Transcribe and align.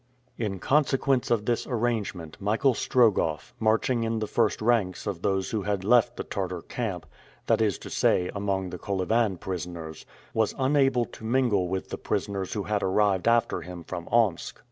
In 0.39 0.57
consequence 0.57 1.29
of 1.29 1.45
this 1.45 1.67
arrangement, 1.67 2.35
Michael 2.39 2.73
Strogoff, 2.73 3.53
marching 3.59 4.03
in 4.03 4.17
the 4.17 4.25
first 4.25 4.59
ranks 4.59 5.05
of 5.05 5.21
those 5.21 5.51
who 5.51 5.61
had 5.61 5.83
left 5.83 6.17
the 6.17 6.23
Tartar 6.23 6.63
camp 6.63 7.05
that 7.45 7.61
is 7.61 7.77
to 7.77 7.89
say, 7.91 8.31
among 8.33 8.71
the 8.71 8.79
Kolyvan 8.79 9.37
prisoners 9.37 10.07
was 10.33 10.55
unable 10.57 11.05
to 11.05 11.23
mingle 11.23 11.67
with 11.67 11.89
the 11.89 11.99
prisoners 11.99 12.53
who 12.53 12.63
had 12.63 12.81
arrived 12.81 13.27
after 13.27 13.61
him 13.61 13.83
from 13.83 14.07
Omsk. 14.11 14.59